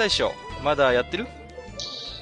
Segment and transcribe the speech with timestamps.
[0.00, 0.32] 大将
[0.64, 1.26] まだやってる？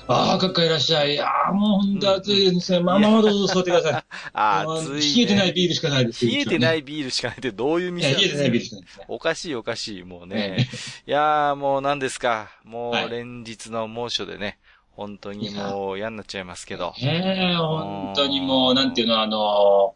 [0.09, 1.12] ああ、かっかいらっしゃい。
[1.12, 2.80] いやーもう本当暑いですね。
[2.80, 4.05] まあまあまあどうぞ座ってください。
[4.32, 5.00] あもう暑い、ね。
[5.16, 6.33] 冷えてないビールしかないですよ。。
[6.33, 8.42] 冷えてないいビールしかないってどういう店なんですか？
[8.42, 9.05] 冷えてないビールしかないですね。
[9.06, 10.69] おかしいおかしい、もうね。
[11.06, 12.50] いやーもう何ですか？
[12.64, 14.58] もはいう連日の猛暑でね、
[14.98, 16.92] 本当にもう嫌になっちゃいますけど。
[17.00, 19.94] ええ本当にもう、なんていうの、あの、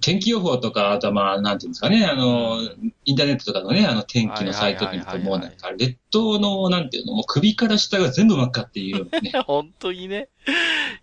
[0.00, 2.56] 天気予報とか、あとはまあ、なんていうんですかね、あの、
[3.04, 9.32] インターネットとかのね、あの天気のサイト見ると、もうなんか、列島の、なんていうの、もう首から下が全部真っ赤っていうようなね。
[9.46, 10.30] 本当にね。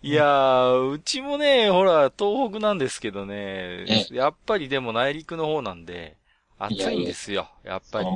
[0.02, 6.16] いやー、うちもね、ほら、東北なんですけどねえ、やっぱりでも内陸の方なんで、
[6.62, 8.06] 暑いんですよ、やっぱり。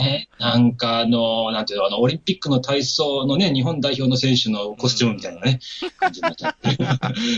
[0.00, 5.58] ね、なんかあの、なんていうの、あの、オリンピックの体操のね、日本代表の選手のコスチュームみたいなね、
[5.98, 6.76] 感じになっちゃってる。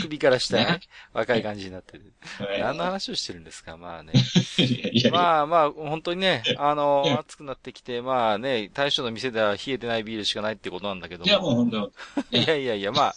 [0.03, 0.81] 首から下ねね、
[1.15, 2.13] 若い感じになってる。
[2.39, 2.61] はい。
[2.61, 4.13] 何の話をしてるんですか、まあね。
[4.59, 5.11] いやいやいや。
[5.11, 11.25] まあまあ、本当にね、あのええ、暑くなってきて、まあね、大将の店では冷えてないビールしかないってことなんだけど。
[11.25, 11.93] いや、もう本当。
[12.37, 13.15] いやいやいや、まあ、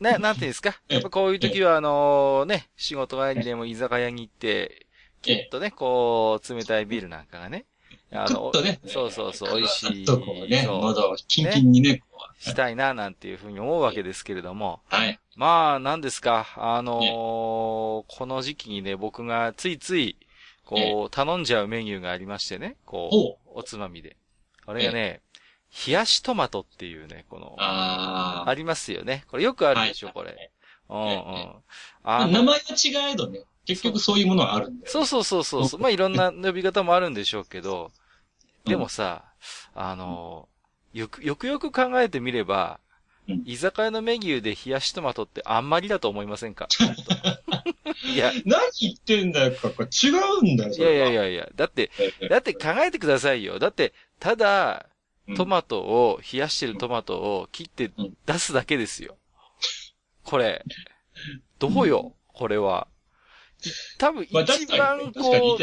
[0.00, 0.70] ね、なんていうんですか？
[0.88, 0.94] ええ。
[0.94, 4.86] やっぱこういう時は、あのね、仕事帰りでも居酒屋に行って、
[5.22, 7.64] きっとね、こう、冷たいビールなんかがね、
[8.12, 10.04] あちょっとね、そうそうそう、美味しい。
[10.04, 15.18] とこうね、喉をキンキンにね、こうしたいな、なんていうふうに思うわけですけれども、はい。
[15.36, 20.16] まあ、なんですか、あのーこの時期にね、僕がついつい、
[20.64, 24.16] こう、頼んじゃうメニューがありましてね、こう、おおつまみで。
[24.66, 25.22] あれがね、
[25.86, 29.24] 冷やしトマトっていうね、この、あありますよね。
[29.28, 30.50] これよくあるでしょ、はいこれ。
[30.90, 31.48] うんうんえ。
[32.04, 34.92] あの名前は違えどね、結局そういうものはあるんだよ。
[34.92, 35.68] そうそうそうそう。
[35.68, 35.80] そう。
[35.80, 37.92] まあ、いろんな呼び方もあるんでしょうけど、
[38.64, 39.24] でもさ、
[39.74, 40.48] あの、
[40.92, 42.80] よく、よくよく考えてみれば
[43.28, 46.66] うん、居酒屋のメニューで冷やしトマトってあんまりだと思いませんか？
[48.04, 51.90] いや、い何言ってんだよ、これ違うんだよ、そやいやいやいや、だって、
[52.20, 53.58] えだって考えてくださいよ。
[53.58, 54.86] だって、ただ、
[55.28, 55.36] うん。
[55.36, 58.16] トマトを、冷やしてるトマトを切ってうん。
[58.26, 59.16] 出すだけですよ。
[60.24, 60.64] これ。
[61.60, 62.88] どうよ、これは。
[63.68, 65.58] い多分一番こ、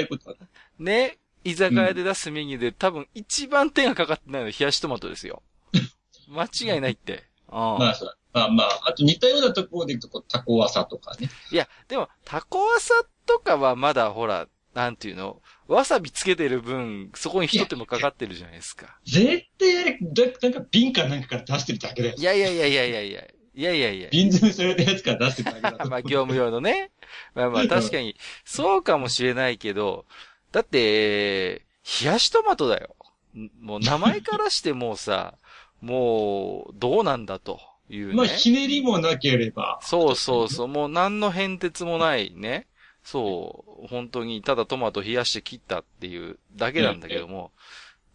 [0.80, 5.42] うね、居酒屋で出すメニューで多分一番手がかかってないのは冷やしトマトですよ。
[6.30, 7.24] 間違いないって。
[7.48, 7.78] あ。
[7.80, 11.30] まあまあ、あと似たようなところで言うと、タコワサとかね。
[11.52, 12.94] いや、でも、タコワサ
[13.26, 19.00] とかはまだほら、なんていうの、わさびつけてる分、そこに一手もかかってるじゃないですか。
[19.04, 22.22] 絶対あれ、だなんか瓶かなんかから出してるだけだよい。
[22.22, 24.10] やいやいやいやいやいや、いやいやいや。
[24.12, 25.90] 瓶詰めされたやつから出してるだけだと。
[25.92, 26.92] まあ、業務用のね。
[27.34, 28.16] まあまあ、確かに、
[28.46, 30.06] そうかもしれないけど、
[30.52, 31.66] だって、
[32.02, 32.96] 冷やしトマトだよ。
[33.36, 35.36] んもう名前からしてもうさ、
[35.82, 38.14] もう、どうなんだというね。
[38.14, 39.80] まあ、ひねりもなければ。
[39.82, 42.68] そうそうそう、もう何の変哲もないね。
[43.04, 47.52] そう、本当にただトマト冷やして切ったっていうだけなんだけども、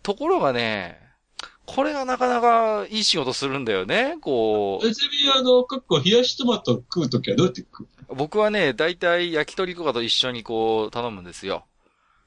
[0.02, 1.03] ところがね、
[1.66, 4.94] これがなかなかいい仕事するんだよね、こう。
[4.94, 8.14] ちなみに、あの、結構冷やしトマト食うときはどうやって食う？
[8.14, 11.64] 僕はね、だいたい焼き鳥とかと一緒にこう頼むんですよ。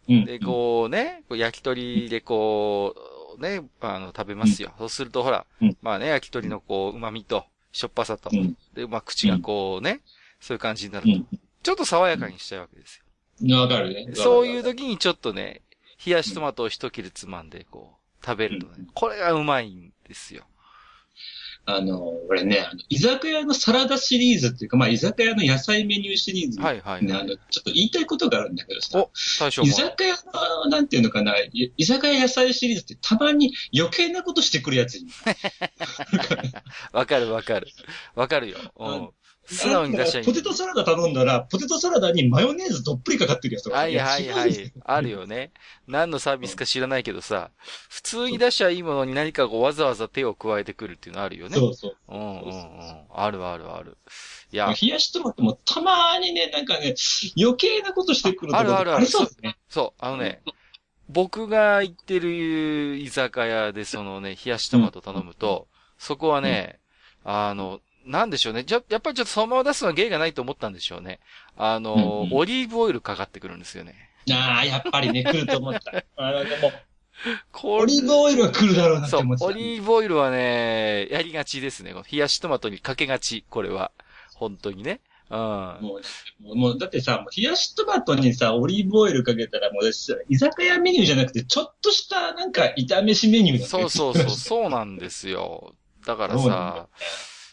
[0.10, 2.96] うんで、こうね、こう焼き鳥でこ
[3.38, 4.72] う、ね、あの、食べますよ。
[4.80, 8.58] そうするとほら、うんまあね、焼き鳥のこう、旨味と、しょっぱさと、うん。
[8.74, 10.02] で、まあ口がこうね、
[10.40, 11.28] そういう感じになると、うん。
[11.62, 13.04] ちょっと爽やかにしちゃうわけですよ。
[13.44, 13.54] うん。
[13.60, 14.08] わかるね。
[14.16, 15.62] そういう時にちょっとね、
[16.06, 17.97] 冷やしトマトを一切れつまんで、こう、
[18.28, 20.44] 食べるとね、うんこれがうまいんですよ。
[21.70, 26.62] あの、俺ね、あの居酒屋のサラダシリーズっていうか、まあ、居酒屋の野菜メニューシリーズ。
[26.62, 27.28] はいはい、ね、あはい。
[27.28, 29.74] の、ちょっと言いたいことがあるんだけどさ居も。
[29.74, 30.16] 酒屋
[30.64, 35.08] の、なんていうのかな、い居酒屋野菜シリーズってたまに余計なことしてくるやついる
[36.94, 37.68] わかるわかる。
[38.16, 38.58] わかるよ。
[38.78, 39.10] うん。
[39.50, 40.26] 素直に出しちゃいい。
[40.26, 43.78] ポテトサラダ頼んだら、ポテトサラダにマヨネーズどっぷりかかってるやつとか。
[43.78, 44.74] はいはいはい。
[44.84, 45.52] あるよね。
[45.88, 47.52] 何のサービスか知らないけどさ、
[47.90, 51.56] 普通に出しゃいいものに何かこうわざわざ手を加えてくるっていうのあるよね。
[51.56, 51.96] そうそう。
[52.10, 53.02] うんうんうん。
[53.14, 53.98] あるあるある。
[54.52, 56.96] いや、冷やしトマトもたまにね、なんかね、
[57.40, 59.58] 余計なことしてくるとこあるあるあるそうですね。
[59.70, 60.42] そう、あのね、
[61.10, 65.68] 僕が行ってる居酒屋でそのね、冷やしトマト頼むと、
[65.98, 66.80] そこはね、
[67.24, 68.64] あの、なんでしょうね。
[68.64, 71.20] じゃ、やっぱりちょっとそのまま出すのは芸がないと思ったんでしょうね。
[71.58, 73.96] あの、うんうん、オリーブオイルかかってくるんですよね。
[74.32, 76.04] ああ、やっぱりね、来ると思った。
[76.16, 76.72] あの、でも、
[77.64, 79.46] オリーブオイルは来るだろうなって思ってた。
[79.46, 81.94] そう、オリーブオイルはね、やりがちですね。
[81.94, 83.92] 冷やしトマトにかけがち、これは。
[84.36, 85.02] 本当にね。
[85.30, 85.38] うん。
[85.38, 86.00] も
[86.46, 89.90] う、もうだってさ、冷やしトマトにさ、オリーブオイルかけたらもう、
[90.30, 95.74] 居酒屋メニューじゃなくて、ちょっとしたなんか炒めしメニューだそうそうそう、そうなんですよ。
[96.06, 96.88] だからさ、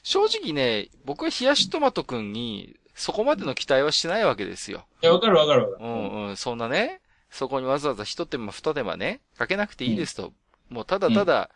[0.05, 4.87] 正直ね、僕は冷やしトマトくんに、そこまでの期待はしないわけですよ。
[5.03, 5.91] いや、わかるわかるわかる。
[5.91, 10.33] うんうん、そんなね、そこにわざわざ一手間二手間ね、かけなくていいですと。
[10.71, 11.51] うん、もうただただ、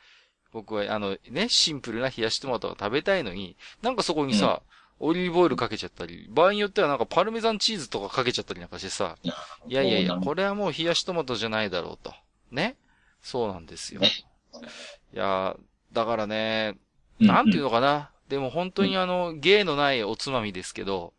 [0.52, 4.62] 僕はあのね、シンプルな冷やしトマトが食べたいのに、なんかそこにさ、
[4.98, 9.28] うん、オリーブオイルかけちゃったり、場合によってはなんかパルメザンチーズとかかけちゃったりなんかしてさ、い
[9.72, 12.14] やいやいや、これはもう冷やしトマトじゃないだろうと。
[12.50, 12.76] ね？
[13.20, 14.00] そうなんですよ。
[14.00, 15.54] いや、
[15.92, 16.78] だからね、
[17.20, 18.10] なんていうのかな？
[18.28, 21.12] でも本当にあの、芸のないおつまみですけど、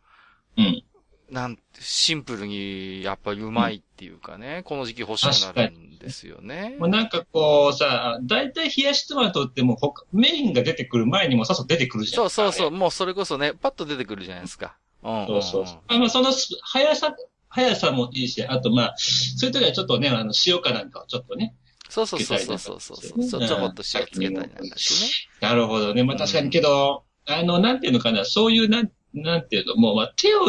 [0.58, 0.84] うん。
[1.32, 6.76] なんシンプルに、やっぱりうまいっていうかね、うん、この時期欲しくなるんですよね。
[6.80, 12.16] もうなんかこうさ、だいたい冷やしトマトってもうメインが出てくる前にもさっさと出てくるじゃん。
[12.16, 14.76] そうそうそう、もうそれこそね、パッと出てくるじゃないですか。
[15.04, 15.80] うん、そうそうそう。
[15.88, 16.32] あまあその、
[16.64, 17.16] 速さ、
[17.50, 21.56] 速さもいいし、あとまあ、そういう時はちょっとね、あの、塩かなんかをちょっとね、
[21.90, 23.48] そうそうそうそうそうそうそう。
[23.48, 25.12] ちょこっと塩つけたりなんかしてね。
[25.42, 26.04] なるほどね。
[26.04, 30.46] まあ確かにけど、あの、なんていうのかな、そういう、なん、なんていうの、もう、まあ、手を、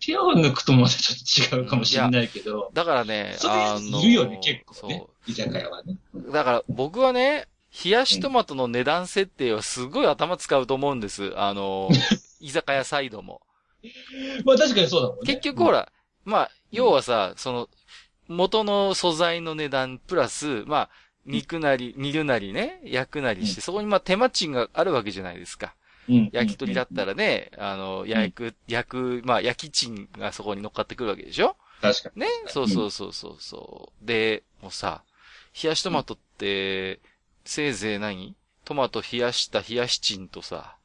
[0.00, 2.70] 手を抜くとまたちょっと違うかもしれないけど。
[2.74, 5.06] だからね、あの、いるよね、結構ね。
[5.26, 5.96] 居酒屋はね。
[6.32, 7.46] だから、僕はね、
[7.84, 11.32] 冷やしトマトの値段設定はすごい頭使うと思うんです。
[11.36, 11.88] あの、
[12.40, 13.42] 居酒屋サイドも。
[14.44, 15.22] まあ確かにそうだもんね。
[15.26, 15.90] 結局ほら、
[16.24, 17.68] まあ、要はさ、その、
[18.30, 20.90] 元の素材の値段プラス、まあ、
[21.26, 25.74] 肉なり、煮るなりね、焼くなりして、そこにまあ手間賃があるわけじゃないですか。
[26.32, 31.56] 焼き鳥だったらね、あの、焼く、焼く、まあ焼き賃がそこに乗っかってくるわけでしょ？
[31.82, 32.22] 確かに。
[32.22, 32.28] ね？
[32.46, 34.06] そうそうそうそうそう。
[34.06, 35.02] で、もうさ、
[35.62, 37.00] 冷やしトマトって、
[37.44, 38.34] せいぜい何？
[38.64, 40.76] トマト冷やした冷やしチンとさ、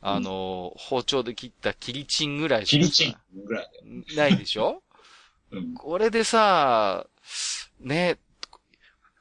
[0.00, 2.70] あの、包丁で切った切りチンぐらいしか。
[2.70, 3.16] 切りチン
[3.46, 3.68] ぐらい。
[4.16, 4.82] ないでしょ？
[5.76, 7.06] これでさ、
[7.80, 8.18] ね、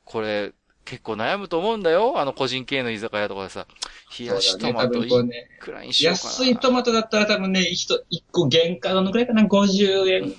[0.03, 0.53] これ、
[0.85, 2.19] 結構悩むと思うんだよ。
[2.19, 3.67] あの個人系の居酒屋とかでさ、
[4.19, 5.09] 冷やしトマトい
[5.59, 10.35] くらにしようかな、安いトマトだったら多分ね、一、一個原価どのぐらいかな ?50 円。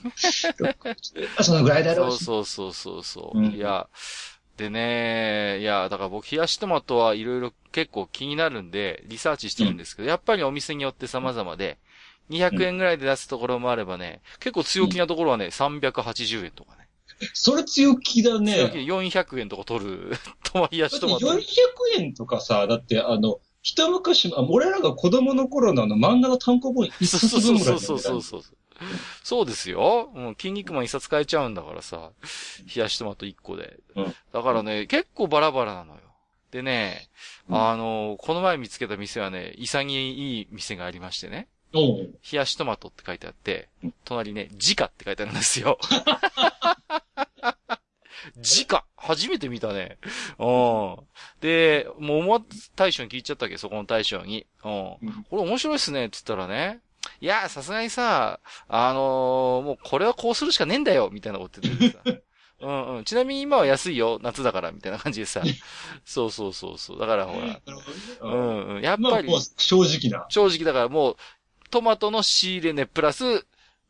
[1.43, 3.89] そのぐらいだろうそうそうそうそう、うん、いや、
[4.57, 11.79] でね、いや、だから僕冷やしトマトはいろいろ結構気になるんで、リサーチしてるんですけど、うん、やっぱりお店によって様々で、
[12.31, 16.89] 200円ぐらいで出すところもあればね、結構強気なところはね、380円とかね。
[17.33, 18.55] それ強気だね。
[18.55, 20.13] 強気400円とか取る、
[20.45, 21.27] トマ冷やしトマト。
[21.27, 21.41] 400
[21.99, 28.43] 円とかさ、だってあの、一昔、あ俺らが子供の頃のあの漫画の単行本一冊分ぐらいそうそうそうそう。
[28.43, 28.57] そう
[29.47, 30.11] ですよ。
[30.15, 32.11] もう、筋肉マン一冊買えちゃうんだからさ。
[32.75, 33.79] 冷やしトマト一個で。
[33.97, 36.01] うん、だからね、結構バラバラなのよ。
[36.51, 37.09] でね、
[37.49, 41.49] うん、あの、この前見つけた店はね、潔い店がありましてね。
[42.31, 43.69] 冷やしトマトって書いてあって、
[44.05, 45.79] 隣ね、自家って書いてあるんですよ。
[48.37, 49.99] 自家初めて見たね。
[50.39, 50.97] うん。
[51.41, 52.43] で、もう思わ
[52.77, 54.47] 大将に聞いちゃったっけそこの大将に。
[54.65, 55.25] うん。
[55.29, 56.81] これ面白いっすねって言ったらね、
[57.21, 61.99] いや、さすがにさ、あのー、もうこれはこうするしかねえんだよみたいなこと言ってさ。
[62.61, 63.05] うんうん。
[63.05, 65.43] ちなみに今は安いよ、夏だから、みたいな感じでさ。
[66.05, 66.99] そうそうそうそう。
[66.99, 67.61] だからほら。
[68.21, 68.83] うんうん。
[68.83, 69.31] やっぱり。
[69.31, 70.27] まあ、正直な。
[70.29, 71.17] 正直だからもう、
[71.71, 73.47] トマトの仕入れ値プラス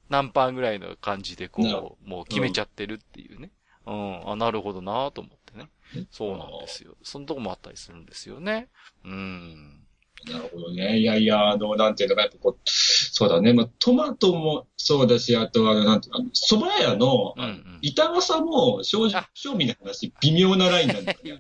[0.09, 3.51] 何パーぐらいの感じでこう、もう決めちゃってるっていうね。
[3.87, 5.69] うん、あ、なるほどなと思ってね。
[6.11, 6.97] そうなんですよ。
[7.03, 8.69] そのとこもあったりするんですよね。
[9.05, 9.84] うん。
[10.31, 10.99] なるほどね。
[10.99, 13.53] いやいや、あの、なんていうのか、やっぱこう、そうだね。
[13.53, 17.35] まあ、トマトもそうだし、あとは、なんていうの、蕎麦屋の、
[17.83, 21.39] 板わさも、正直、正味な話、微妙なラインなんだよ。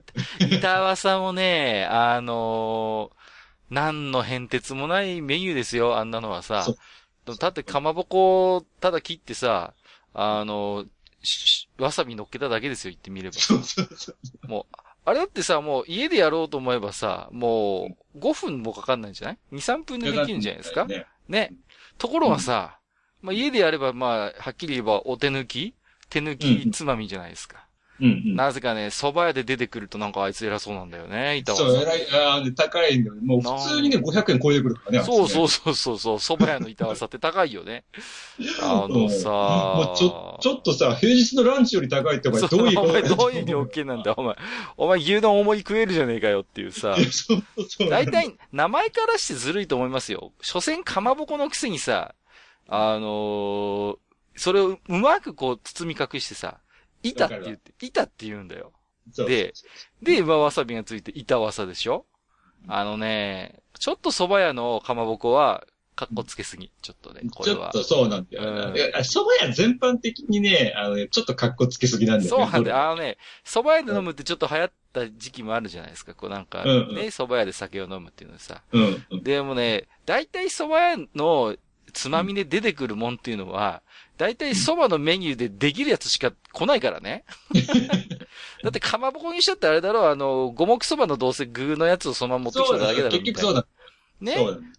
[0.51, 3.25] 板わさもね、あのー
[3.71, 6.67] 何の変哲もないメニューですよ、あんなのはさ。
[7.41, 9.73] だってかまぼこをただ切ってさ、
[10.13, 10.85] あの、
[11.79, 13.37] わさび乗っけただけですよ、言ってみれば。
[14.47, 14.77] もう、
[15.07, 20.87] あれだってさ、もう家でやろうと思えばさ、もう5分もかかんないんじゃない ?2、3分でできるんじゃないですか？
[20.87, 21.53] ねね。
[21.99, 22.79] ところがさ、
[23.21, 25.75] まあ家でやればまあ、はっきり言えばお手抜き？
[26.09, 27.67] 手抜きつまみじゃないですか。
[28.01, 28.37] うんうん。
[28.37, 33.21] なぜかね、蕎麦屋で出てくるとなんかあいつ偉そうなんだよね、板そう、偉い、あーで高いんだよね。
[33.25, 35.05] もう普通にね、500円超えてくるからね。
[35.05, 35.49] そうそうう。
[35.49, 37.85] そうそうそう、蕎麦屋の板わさって高いよね。
[38.63, 44.37] あのさ、もうちょ、ちょっとさ、平日のランチより高いってお前 どういうお前ことどういう料金なんだよ、お前。
[44.77, 46.97] お前牛丼重い食えるじゃねえかよっていうさ。
[47.11, 47.91] そうそう。
[47.91, 50.33] 大体、名前からしてずるいと思いますよ。
[50.41, 52.15] 所詮かまぼこのくせにさ、
[52.69, 53.97] あのー
[54.37, 56.59] それをうまくこう包み隠してさ、
[57.05, 58.73] 板って言って、板って言うんだよ。
[59.17, 59.53] で、
[60.03, 62.07] で、まあわさびがついて板わさでしょ？
[62.67, 65.65] あのね、ちょっと蕎麦屋のかまぼこは、
[65.97, 66.73] かっこつけすぎ。
[66.83, 67.71] ちょっとね、これは。
[67.73, 68.67] ちょっとそうなんだよな。
[68.67, 72.45] うん蕎麦屋全般的にね、あのね、ちょっと格好つけすぎなんだよね。
[72.45, 72.83] そうなんだよ。
[72.83, 76.15] あのね、蕎麦屋で飲むってちょっと流行った時期もあるじゃないですか。
[76.15, 78.63] こうなんか、ね、うんうん蕎麦屋で酒を飲むっていうのさ。
[78.73, 79.05] うん。
[79.11, 79.23] うん。
[79.23, 81.55] でもね、大体蕎麦屋の
[81.93, 83.83] つまみで出てくるもんっていうのは、
[84.17, 87.25] 大体蕎麦のメニューでできるやつしか来ないからね。
[88.63, 92.71] だってかまぼこにしちゃってあれだろう、あの、五目蕎麦のどうせ具のやつをそのまま持ってき。
[92.71, 93.11] ただけだろ。
[93.11, 93.67] 結局そうだ。
[94.21, 94.37] ね？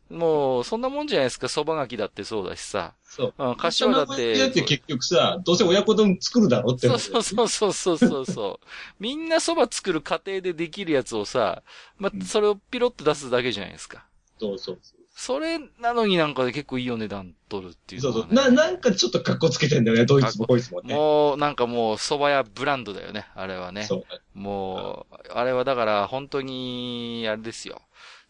[0.10, 1.48] もう、そんなもんじゃないですか。
[1.48, 2.94] 蕎麦柿だってそうだしさ。
[3.04, 3.34] そう。
[3.38, 4.48] うん、柏だっだて。
[4.48, 8.66] って結局さ、どうせ親子丼作るだろってそうそうそうそうそうそう。
[9.00, 11.64] みんな蕎麦作る過程でできるやつをさ、
[11.98, 14.06] まうん、それをピロって出すだけじゃないですか。
[14.40, 14.95] そうそうそう。
[15.18, 18.04] それなのになんか結構いいお値段取るっていうね。
[18.04, 18.34] そうそう。
[18.34, 20.94] な、なんかちょっと格好つけてんだよね、どいつもこいつもね。
[20.94, 23.84] もう、なんかもう、蕎麦屋ブランドだよね、あれはね。
[23.84, 24.06] そ
[24.36, 24.38] う。
[24.38, 27.82] もう、あれはだから、本当に、あれですよ。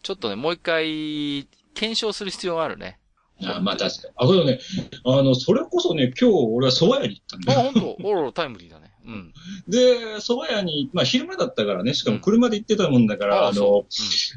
[0.04, 3.00] ちょっとね、もう一回、検証する必要があるね。
[3.42, 4.14] あまあ確かに。
[4.16, 4.60] あ、けどね、
[5.04, 7.72] あの、それこそね、今日俺は蕎麦屋に行ったんあ、だよ。
[7.72, 8.08] 本当？
[8.08, 8.85] おろタイムリーだね。
[9.06, 9.32] うん。
[9.68, 13.86] で、蕎麦屋に、まあ昼間だったからね、しかも車で行ってたもんだから、あの、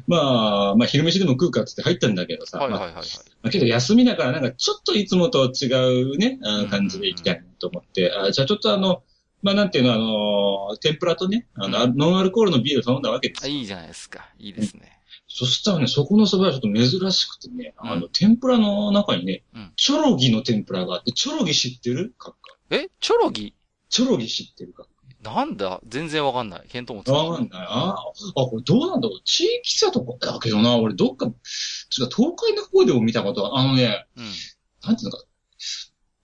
[0.06, 3.04] まあ、まあ昼飯でも食うかって入ったんだけどうさ、んはいはいはいはい。
[3.42, 5.66] まあけど休みだからなんかちょっといつもと違
[6.12, 9.02] うね、あ感じで行きたいなと思って、あじゃあちょっとあの、
[9.42, 13.48] まあなんていうの、あの、天ぷらとね、あの、ノンアルコールのビール頼んだわけです。
[13.48, 14.28] いいじゃないですか。
[14.38, 14.98] いいですね。
[15.32, 22.12] そしたらね、そこの蕎麦屋ちょっと珍しくてね、あうんの、天ぷらの中にねうん、チョロギの天ぷらがあって、チョロギ知ってる？
[22.18, 22.56] かっか。
[22.70, 22.88] え？
[23.00, 23.54] チョロギ？
[23.90, 24.86] チョロギ知ってるか？
[25.22, 25.80] なんだ？
[25.86, 26.66] 全然わかんない。
[26.72, 27.66] 見当もつかわかんない。
[27.68, 27.96] ああ、
[28.34, 29.20] これどうなんだろう？
[29.24, 31.34] 地域差とかだけどな、俺どっか、違う、
[31.92, 34.24] 東海の方でも見たことああのね、うん。
[34.82, 35.24] なんていうのか、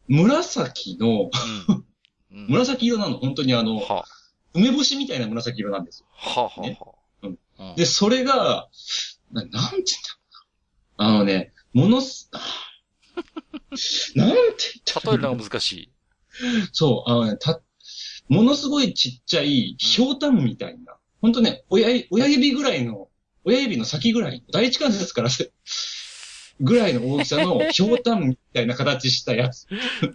[0.09, 1.31] 紫の、
[1.71, 1.85] うん。
[2.33, 2.47] うん。
[2.49, 4.07] 紫色なの、本当にあの、は、
[4.55, 6.07] 梅干しみたいな紫色なんですよ。
[6.13, 6.93] は、は、ねは。
[7.23, 7.77] うんうん。
[7.77, 8.69] で、それが、
[9.33, 10.45] ななんて言うんだろ
[10.99, 11.09] うな。
[11.09, 12.41] あのね、ものす、あ
[14.15, 14.37] なんて
[14.75, 15.93] 言ったら例えるのが難しい。
[16.73, 17.61] そう、あのね、た、
[18.29, 20.97] ものすごいちっちゃい、ひょうたんみたいな。
[21.21, 23.09] ほんとね、親指、親指ぐらいの、
[23.45, 25.53] 親指の先ぐらい、第一関節からせ、
[26.61, 29.67] ぐらいの大きさのひょうたんみたいな形したやつ。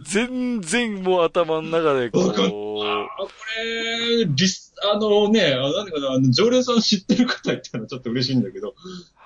[0.03, 8.73] 全然もう頭の中でこわかんう、あーこれ、リス、あのね、あなんかな、あの、常連さん知ってる方いたらちょっと嬉しいんだけど、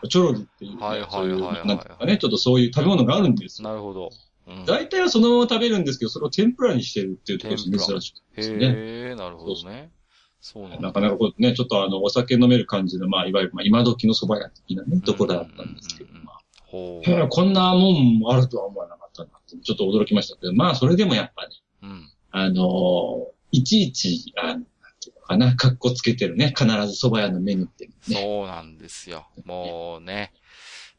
[0.10, 3.70] チョロギっていうね、はいはいはいはいなんかね、ちょっとそういう食べ物があるんですよ。
[3.70, 4.10] なるほど。
[4.48, 8.68] うん大体はそのまま食べるんですけど、それを天ぷらにしてるっていうところが珍しくてですね。
[8.68, 9.92] へえ、なるほどね。
[10.40, 10.80] そうなんだ。
[10.80, 21.50] なかなかこうね、ちょっとあの、お酒飲める感じの、まあ、いわゆる、まあ、今時の蕎麦屋的なね、ところだったんですけど、まあ、ほへえこんなもんもあるとは思わなかったなって、ちょっと驚きましたけど、まあ、それでもやっぱね、
[21.82, 21.88] う。
[21.88, 22.10] うん。
[22.30, 24.64] あのーいちいち、あの、なん
[25.00, 27.94] ていうのかな、格好つけてるね、必ず蕎麦屋のメニューってね。
[28.10, 29.28] そうなんですよ。
[29.46, 30.34] もうね。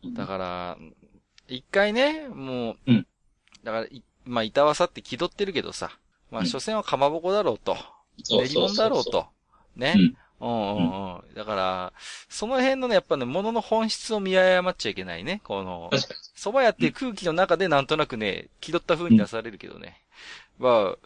[0.02, 0.78] うんだから、
[1.48, 3.06] 一回ね、もう、うん
[3.66, 5.90] だからい、まあ、板わさって気取ってるけどさ、
[6.30, 7.76] まあ、うん所詮はかまぼこだろうと。
[8.30, 9.26] 練り物だろうと。
[9.74, 9.94] ね。
[10.40, 11.34] うんうんうん。
[11.34, 11.92] だから、
[12.28, 15.40] その辺のね、やっぱね、物の本質を見誤っちゃいけないね。
[15.42, 15.90] この。
[16.36, 20.00] 蕎麦屋って空気の中でなんとなくね、気取った風に出されるけどね。
[20.58, 20.96] まあ、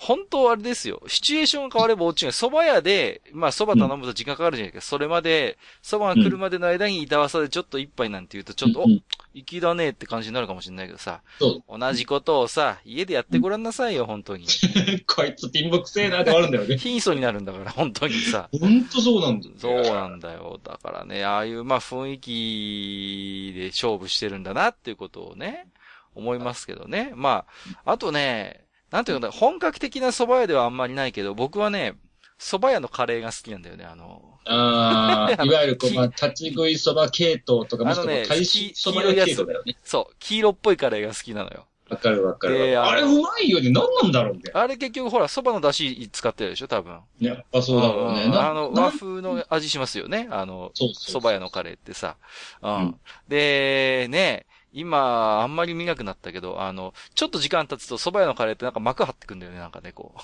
[0.00, 1.02] 本当はあれですよ。
[1.08, 2.14] シチュエーションが変われば大違い。
[2.28, 4.80] 蕎麦屋で、まあ蕎麦頼むと時間かかるじゃないか。
[4.80, 9.02] それまで、蕎麦が来るまでの間に板わさでちょっと一杯なんて言うと、ちょっと、おうん、
[9.34, 11.20] 粋だねって感じになるかもしれないけどさ。
[11.68, 14.46] 同じことをさ、家でやってごらんなさいよ、本当に。
[15.06, 16.78] こいつピンボクせえなってあるんだよね。
[16.80, 18.48] 貧相になるんだから、本当にさ。
[18.58, 19.60] ほんとそうなんだよ、ね。
[19.60, 20.58] そうなんだよ。
[20.64, 25.66] だからね、ああいう、まあ、雰囲気で勝負してるんだなっていうことをね、
[26.14, 27.12] 思いますけどね。
[27.14, 27.44] ま
[27.84, 31.94] あ、あとね、なんていうのかな、本格的な蕎麦屋ではあんまりないけど、僕はね、
[32.38, 34.38] 蕎麦屋のカレーが好きなんだよね、あの。
[34.46, 39.76] ああ、 いわゆるこう、きまあ、立ち食いそば系統とか、もしくはあのね大使そば屋系統だよね。
[39.84, 41.66] そう、黄色っぽいカレーが好きなのよ。
[41.90, 43.68] わかるわかるであれうまいよね。
[43.70, 44.42] 何なんだろうね。
[44.54, 47.00] あれ結局ほら、蕎麦の出汁使ってるでしょ、多分。
[47.20, 48.30] やっぱそうだろうね。
[48.32, 52.16] あの、な和風の味しますよね、あの、蕎麦屋のカレーってさ。
[52.62, 52.74] うん。
[52.74, 60.14] うんで、ね、今、あんまり見なくなったけど、あの、ちょっと時間経つと蕎麦屋のカレーってなんか膜張ってくんだよね、なんかね、こ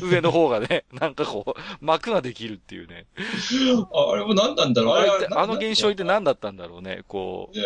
[0.00, 0.06] う。
[0.06, 3.06] 上の方がね、なんかこう、膜ができるっていうね。
[3.16, 4.94] あれも何なんだろう？
[4.96, 7.64] あれってあの現象って何だったんだろうね、こねう。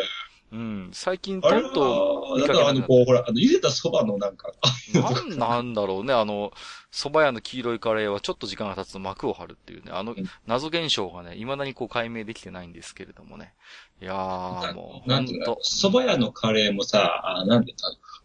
[0.52, 6.52] うん、最近、とんとは、なん見かけなくなあの、こう、ほら、あの、茹でた蕎麦のなんか、あなんなんだろうね、あの、
[6.92, 13.54] 蕎麦屋の黄色いカレーはちょっと時間が経つと膜を張るっていうね、あのうん謎現象がね、未だにこう解明できてないんですけれどもね。
[14.02, 15.61] いやー、もう、なんと。
[15.62, 17.76] 蕎麦屋のカレーもさ、あなんていう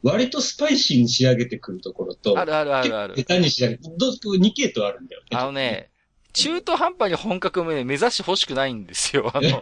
[0.03, 3.15] の割とスパイシーに仕上げてくるところと、あるあるあるある。
[3.15, 5.27] 下手に仕上げて、ど2系統あるんだよね。
[5.38, 5.91] あのね、
[6.36, 9.32] 中途半端に本格もね、目指して欲しくないんですよ。
[9.34, 9.62] あの、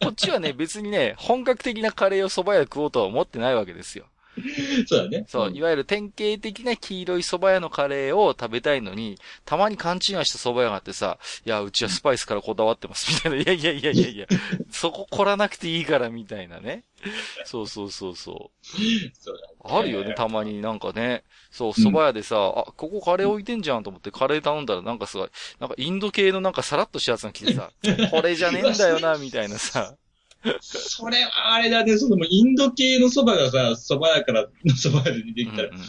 [0.00, 4.06] こっちはね、別にね、本格的なカレーを蕎麦屋で食おうとは思ってないわけですよ。
[4.86, 5.24] そうだね。
[5.28, 13.36] そう、いわゆる典型的な黄色い蕎麦屋のカレーを食べたいのに、たまに勘違いした蕎麦屋があってさ、いや、うちはスパイスからこだわってます、みたいな。
[13.38, 14.26] いやいやいやいやいや、
[14.70, 16.84] そこ凝らなくていいから、みたいなね。
[17.44, 18.66] そうそうそうそう。
[19.20, 21.24] そうだねあるよね、たまになんかね。
[21.50, 25.28] そう、蕎麦屋でさ、あ、ここカレー置いてんじゃんと思ってカレー頼んだらなんかすごい、
[25.60, 27.70] なんかインド系のなんかさらっとしたやつが来てさ、
[28.10, 29.96] これじゃねえんだよな、みたいなさ。
[30.60, 35.86] それはあれだね、そのインド系の蕎麦がさ、蕎麦屋からの蕎麦屋でできたら、うんうんうん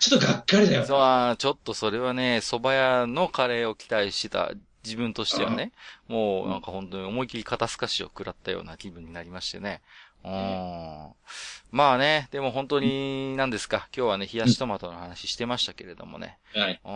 [0.00, 0.86] ちょっとがっかりだよね。
[0.86, 4.52] そう、ちょっとそれはね、蕎麦屋のカレーを期待してた
[4.84, 5.72] 自分としてはね、
[6.06, 9.82] もうなんか本当に思い切り肩透かしを食らったような気分になりましてね。
[10.24, 10.32] うん。
[11.70, 16.38] まあね、でも本当に何ですか、今日はね、冷やしトマトの話してましたけれどもね。
[16.54, 16.80] はい。
[16.84, 16.88] う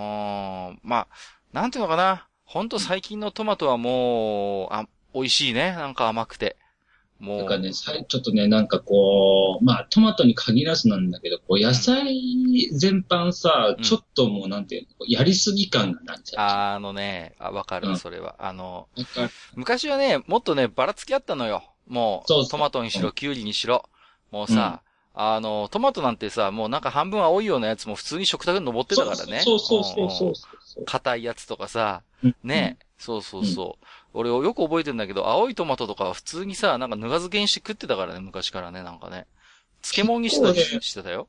[0.75, 0.81] ん。
[0.83, 1.07] まあ、
[1.53, 2.29] なんていうのかな。
[2.45, 5.73] 本当最近のトマトはもう、あ、美味しいね。
[5.73, 6.57] なんか甘くて。
[7.23, 7.39] もう。
[7.39, 18.35] なんかね、ちょっとね、なんかこう、まあ、トマトに限らずなんだけど、こう、野菜全般さ、うんちょっともう、なんていうの、やりすぎ感がなんちゃあのね、あ、わかる、うんそれは。
[18.39, 18.89] あの、
[19.55, 21.63] 昔はね、もっとね、ばらつきあったのよ。
[21.87, 23.89] もう、そうそうトマトにしろ、キュウリにしろ。
[24.33, 24.83] もうさ、
[25.15, 29.41] あの、トマトなんてさ、もうなんか半分青いようなやつも普通に食卓に登ってたからね。
[29.41, 30.85] そうそうそうそううんうんそう。
[30.87, 33.87] 硬いやつとかさ、うんね、そうそうそう。
[34.15, 39.27] 俺よく覚えてんだけど、青いトマトとかは普通にさ、なんかぬが漬けにして食ってたからね、昔からね、なんかね。
[39.83, 41.29] 漬物にしたしてたよ。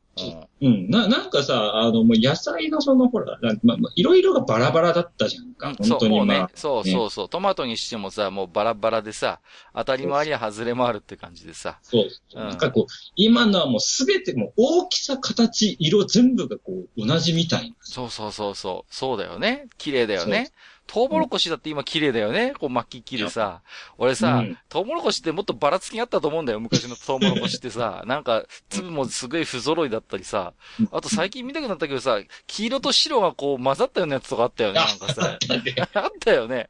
[0.62, 0.90] うんうん。
[0.90, 5.70] な、なんかさ、あの、もう野菜のその、ほら、まあ、まあいろいろがバラバラだったじゃんか。
[5.70, 7.30] うん本当に、そう、もうまあ。、ねそうそうそう。
[7.30, 9.40] トマトにしてもさ、もうバラバラでさ、
[9.74, 11.80] 当たり前や外れもあるって感じでさ。
[11.82, 12.04] そう。
[12.36, 12.86] うんなんかこう、
[13.16, 17.76] 今のはもうすべてもう大きさ、形、色全部がこう、同じみたいな。
[17.82, 18.94] そうそうそうそう。
[18.94, 19.66] そうだよね。
[19.80, 20.52] 綺麗だよね。
[20.86, 22.54] トウモロコシだって今綺麗だよね。
[22.60, 23.62] こう巻き切るさ。
[23.98, 26.60] 俺さ、うんトウモロコシってもっとばらつきがあったと思うんだよ。
[26.60, 28.04] 昔のトウモロコシってさ。
[28.08, 30.54] なんか、粒もすごい不揃いだったりさ。
[30.92, 34.80] あと最近見たくなったけどさ、黄色と白がこう混ざったようなやつとかあったよね。
[34.80, 35.38] なんかさ。
[35.96, 36.70] あったよね。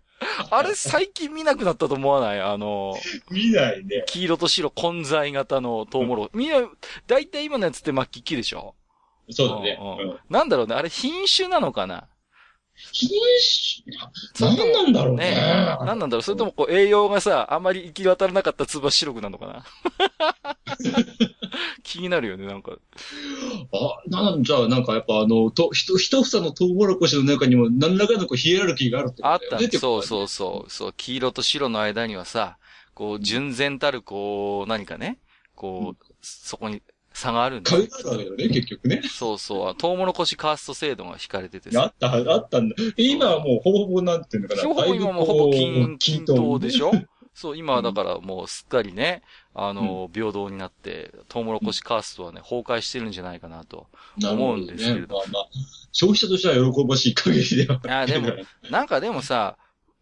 [0.52, 2.39] あれ最近見なくなったと思わない？
[2.41, 2.95] あの、
[3.30, 4.04] 見ないね。
[4.08, 6.38] 黄色と白混在型のトウモロコシ。
[6.38, 6.62] みんな、
[7.08, 8.76] だいたい今のやつって巻き切でしょ？
[9.32, 9.78] そうだね。
[9.82, 10.76] うんなんだろうね。
[10.76, 12.08] あれ品種なのかな？
[12.91, 13.10] 品
[14.39, 15.78] 種、何なんだろうね。
[15.82, 19.63] 何なんだろうそれともこう栄養がさ、あんまり行き渡らなかった粒は白くなるのかな？
[21.84, 22.74] 気になるよね、なんか。
[23.72, 29.78] あ、なんじゃあ、なんかやっぱあの、と、ひと、一房のトウモロコシの中にも何らかのこうヒエラルキーがあるってことあっただよね。
[29.78, 30.72] そうそうそう。
[30.72, 32.58] そう、黄色と白の間にはさ、
[32.93, 35.19] こう、純然たる、こう、何かね、
[35.56, 36.82] こう、そこに
[37.13, 39.02] 差があるんだ買いがあるわけだよね、結局ね。
[39.10, 39.76] そうそう。
[39.76, 41.84] トウモロコシカースト制度が引かれててさ。
[41.84, 42.76] あった、あったんだ。
[42.97, 44.62] 今はもうほぼほぼなんていうのかな。
[44.63, 46.89] ほぼ今もうほぼ均、均等でしょ？
[46.89, 46.91] ょ
[47.36, 49.23] そう、今はだからもうすっかりね、
[49.56, 53.88] あの、平等になって、トウモロコシカーストはね、崩壊してるんじゃないかなと。
[54.23, 55.47] 思うんですけれどまあまあ、
[55.91, 57.82] 消費者としては喜ばしい限りでは。
[58.02, 58.30] あでも、
[58.69, 59.58] なんかでもさ、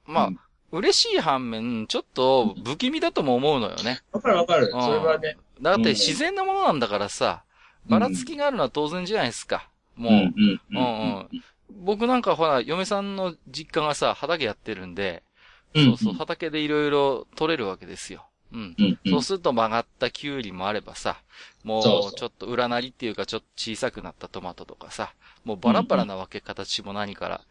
[0.05, 0.39] まあ、うん
[0.71, 3.99] 嬉しい反面、ちょっと不気味だとも思うのよね。
[4.11, 4.71] わかるわかる。
[4.73, 5.37] うんそれはね。
[5.61, 7.43] だって自然なものなんだからさ、
[7.87, 9.69] ばらつきがあるのは当然じゃないですか。
[9.95, 11.43] もう、うんうん
[11.83, 15.23] 僕なんかほら、嫁さんの実家がさ、畑やってるんで、
[15.73, 18.25] うんそうそう、畑でいろいろ取れるわけですよ。
[18.51, 18.75] うん。
[18.77, 21.17] うんうんそうすると曲がったキュウリもあればさ、
[21.63, 27.41] もそうちょっと裏なりっていうかちょっと小さくなったトマトとかさ、もうバラバラなわけ、形も何から。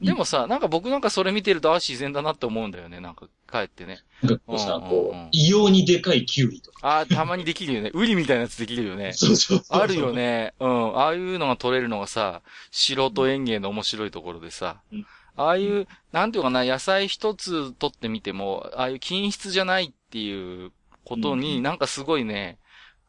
[0.00, 3.98] でもさ、なんか僕なんかそれ見てると、あ、自然だなって思うんだよね、なんか帰ってね。
[4.22, 7.00] なんかこうさ、うんうんうんこう、異様にでかいキュウリとか。
[7.00, 7.90] あたまにできるよね。
[7.94, 9.12] ウリみたいなやつできるよね。
[9.12, 9.80] そうそうそう。
[9.80, 10.12] あるよ。
[10.12, 10.54] ね。
[10.58, 10.98] うん。
[10.98, 15.06] ああいうのが取れるのがさ、素人園芸の面白いところでさうん、
[15.38, 20.72] ああいう、なんていうかな、野菜一つ取ってみても、ああいう均質じゃないっていう
[21.04, 22.58] ことうんに、なんかすごいね、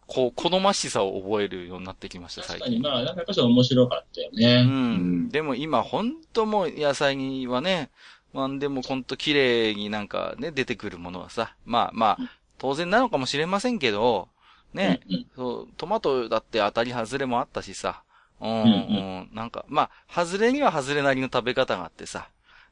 [0.05, 2.65] こう、好ましさを覚えるようになってきました、最近。
[2.65, 4.63] 確かに、まあ、なんかやっぱり面白かったよね。
[4.67, 5.29] うん。
[5.29, 7.89] でも今、ほんともう野菜にはね、
[8.31, 14.29] まあでもほんと綺麗になんかね、出てくるものはさ、まあまあ、当然なのかもしれませんけど、
[14.73, 18.03] ね、うんうんそう、トマトだって当たり外れもあったしさ。
[18.41, 22.29] うん、うん、うんなんか、まあ、外れには外れなりの食べ方があってさ。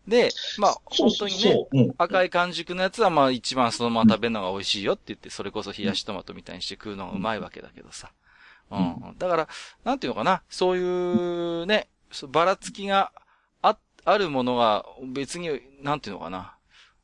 [0.07, 8.11] で、まあ、本当にね、そうそううん赤い完熟のやつはまあ一番そのまま食べるのが美味しいよって言って、それこそ冷やしトマトみたいにして食うのがうまいわけだけどさ。
[8.71, 9.15] うん。
[9.17, 9.47] だから、
[9.83, 11.87] なんていうのかな、そういうね、
[12.29, 13.11] ばらつきが
[13.61, 15.49] あ、あるものが別に、
[15.81, 16.55] なんていうのかな、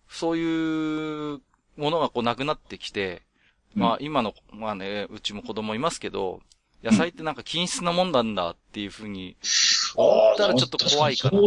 [0.07, 1.41] そういう
[1.75, 3.23] ものがこうなくなってきて、
[3.75, 6.41] まあ今の、まあね、うちも子供いますけど、
[6.83, 9.37] 野菜ってなんか均質なもんなんだっていうふうに
[9.95, 11.41] 思ったらちょっと怖いかなっ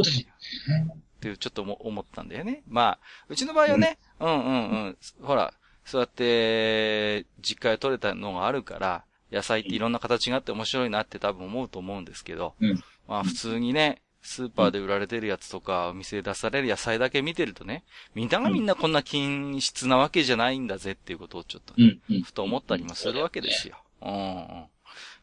[1.20, 1.37] ていう。
[1.37, 2.62] ちょっと思思ったんだよね。
[2.68, 5.53] まあ、うちの場合はね、うん、うんうんほら、
[5.85, 21.99] そうやって、実家で採れたのがあるから、野菜っていろんな形があって面白いなって多分思うと思うんですけど、うんまあ普通にね、スーパーで売られてるやつとか、お店で出される野菜だけ見てるとね、みんながみんなこんな均質なわけじゃないんだぜっていうことをちょっとね。
[22.25, 23.77] ふと思ったりもするわけですよ。
[24.03, 24.66] うんうん。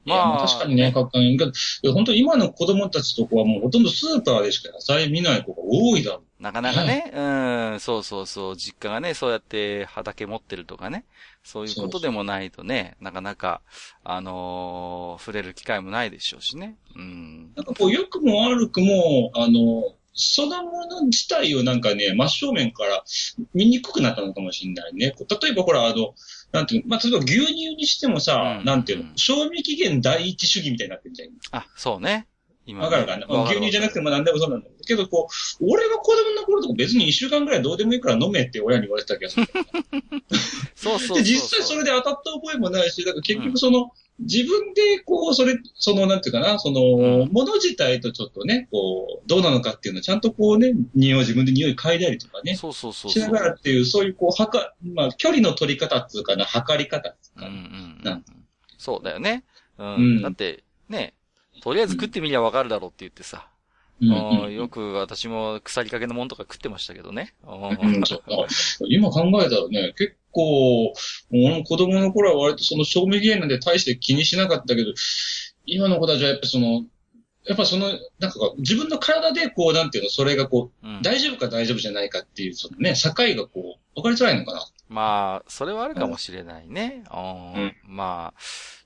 [0.05, 1.51] まあ確かにね、かっこいど、
[1.93, 6.43] 本当今の子供たちとかはもうほとんどスーパーでしか野菜見ない子が多いだろう。
[6.43, 11.05] なかなかね、うん、そうそうそう、実家がね、そうやって畑持ってるとかね、
[11.43, 13.61] そういうことでもないとね、なかなか、
[14.03, 16.75] あのー触れる機会もないでしょうしね。
[16.95, 17.53] うん。
[17.55, 23.03] なんかこう、良くも悪くも、あの、そのもの自体をなんかね、真正面から
[23.53, 25.13] 見にくくなったのかもしれないね。
[25.41, 26.13] 例えばほら、あの、
[26.51, 31.29] なんていうの、まあ、例えば牛乳にしてもさ、うんなんていうの、賞味期限第一主義みたいになってるじゃん。
[31.51, 32.27] あ、そうね。
[32.65, 35.27] 今、わかるかな、牛乳じゃなくても何でもそうなんだけど、こ
[35.59, 39.47] う、俺が子供の頃とか別に一週間ぐらいどうでもいいから飲めって親に言われてた気がする。
[40.75, 41.17] そうそうそうそう。
[41.17, 58.25] で、実際それで当たった覚えもないし、だから結局その、自分でこう、それ、その、なんていうかな、その、うんもの自体とちょっとね、こう、どうなのかっていうのをちゃんとこうね、匂い、自分で匂い嗅いだりとかね、そうそうそうしながらっていう、そういうこう、はか、まあ、距離の取り方っていうかな、測り方っていうかうんうん。
[58.77, 59.43] そうだよね。
[59.77, 59.95] うん。
[59.95, 61.13] うんだって、ね、
[61.61, 63.47] とりあえず食ってみりゃわかるだろうって言ってさ。
[64.01, 67.33] うんうんよく私も腐りかけのもんとか食ってましたけどね。
[68.87, 70.93] 今考えたらね、結構、
[71.63, 74.93] 子供の頃は割とその賞味期限なんで大して気にしなかったけど、
[75.65, 76.85] 今の子たちはやっぱその、
[77.45, 77.87] やっぱその、
[78.19, 84.65] なんか自分の体でこう、なんていうの、それがこう、うん大丈夫か大丈夫じゃないかっていう、そのね、境がこう、分かりづらいのかな。
[84.87, 87.03] まあ、それはあるかもしれないね。
[87.11, 87.15] う
[87.59, 88.39] んまあ、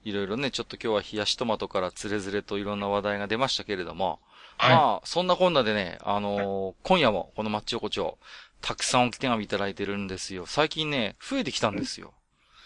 [0.07, 4.19] いろいろね、ちょっと今日は冷やしトマトからつれづれといろんな話題が出ましたけれども、
[4.57, 8.17] はまあ、そんなこんなでね、あのー今夜もこのマッチ横丁、
[8.61, 10.45] たくさんお手紙いただいてるんですよ。
[10.45, 12.13] 最近ね、増えてきたんですよ。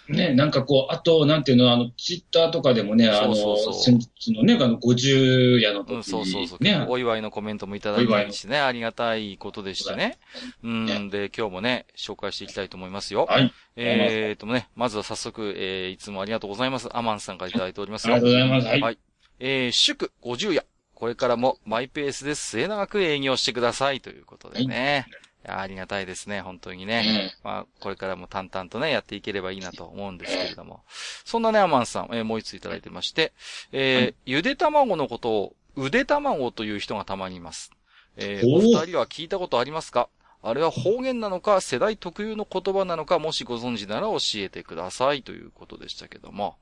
[0.10, 0.14] い。
[0.14, 3.36] ね、なんかこう、あと、なんていうの、あの、ツイッターとかでもね、あの、
[3.74, 6.64] 先日のね、あの、50夜の時に、うん、そうそうそう。
[6.64, 10.18] ね、お祝いのコメントもいただいたりしてね、ありがたいことでしてね。
[10.64, 13.26] うん、で、今日もね、紹介していきたいと思いますよ。
[13.30, 13.54] はい。
[13.76, 16.90] えーとね、まずは早速、えー、いつもありがとうございます。
[16.92, 18.30] アマンさんからいただいておりますよありが。
[18.30, 18.68] とうございます。
[18.68, 18.82] はい。
[18.82, 18.98] はい。
[19.40, 20.66] えー、祝50夜。
[20.94, 25.08] これからもマイペースで末永く営業してくださいということでね。
[25.08, 27.34] いやありがたいですね、本当にね。
[27.44, 30.82] まあ、これからも淡々とね、やっていければいいなと思うんですけれども。
[31.26, 33.34] そんなね、アマンさん、えーもう一ついただいてまして、
[33.72, 37.72] えーゆで卵のことを、うで卵という人がたまにいます。
[38.18, 40.10] えーお二人は聞いたことありますか？
[40.44, 46.58] あれは方言なのか、世代特有の言葉なのか、もしご存知なら教えてくださいということでしたけども。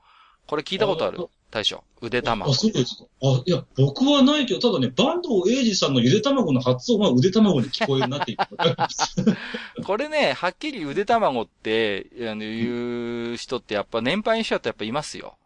[0.50, 1.22] これ聞いたことある？
[1.22, 1.84] あ大将。
[2.02, 2.54] うで卵あ、。
[2.56, 3.04] そうですか。
[3.22, 8.38] あ、いや、僕はないけど、ただね、坂東英二さんのゆで卵の発音はうで卵に聞こえるなっていう。
[9.86, 15.38] これね、はっきりゆで卵って、あの、言う人ってやっぱ年配の人だとやっぱいますよ。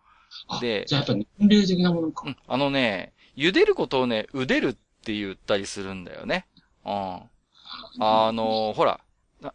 [0.62, 2.24] でじゃあやっぱ年齢的なものか。
[2.26, 2.38] うん。
[2.48, 6.46] あのね、茹でることをね、うでるって言ったりするんだよね。
[6.86, 7.20] うん。
[8.00, 9.03] あの、ほら、な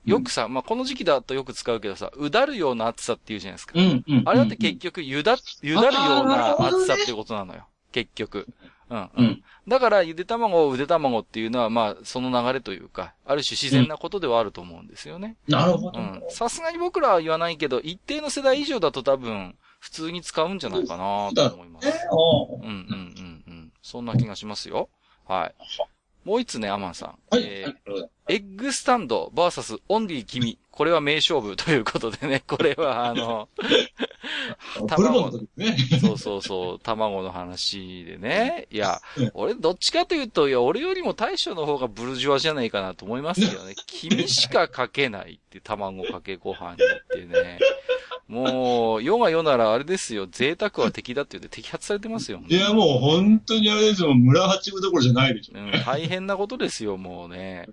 [0.04, 3.72] よくさ、まあ、この時期だとよく使うけどさ、うだるような暑さって言うじゃないですか。
[3.76, 4.22] うん、うん。
[4.26, 7.66] あれだって結局、ゆだ、ゆだるような暑さっていうことなのよ。
[7.92, 8.46] 結局。
[8.90, 9.42] うん、ううんん。
[9.66, 15.36] だから、ゆで卵をうで卵っていうのは、まあ、その流れというか、ある種自然なことではあると思うんですよね。
[15.46, 15.98] なるほど。
[15.98, 16.22] うん。
[16.30, 23.72] さすがに僕らは言わないけど、一定の世代以上だと多分、普通に使うんじゃないかなと思いますうんうんうんうん。
[23.82, 24.88] そんな気がしますよ。
[25.26, 25.54] はい。
[26.28, 27.08] もう一つね、アマンさん。
[27.30, 27.42] はい。
[27.42, 30.58] えーはいエッグスタンドバーサスオンリー君。
[30.78, 33.48] これは名勝負ということでね、 これはあの、
[34.96, 35.98] ブルボンの時ですね。
[35.98, 38.68] そうそうそう、卵の話でね。
[38.70, 43.74] いやうん、俺どっちかというと、いや、俺よりも大将の方がブルジョワじゃないかなと思いますよね。
[43.88, 46.76] 君しかかけないって、卵かけご飯にっ
[47.08, 47.58] てね。
[48.28, 52.40] もう、世が世ならあれですよ、贅沢は敵だって言って摘発されてますよ。
[52.46, 55.58] いや、もう本当にあれですよ、村八分どころじゃないでしょ。
[55.58, 57.66] うん、大変なことですよ、もうね。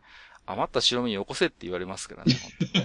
[0.48, 2.36] 余った白身よこせって言われますからね、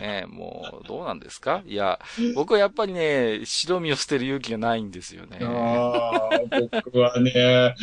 [0.01, 0.25] ね。
[0.27, 1.63] もう、どうなんですか？
[1.67, 2.01] いや、
[2.35, 5.39] 僕はやっぱりね、白身を捨てる勇気がないんですよね。
[5.43, 6.41] ああ、
[6.85, 7.75] 僕はね、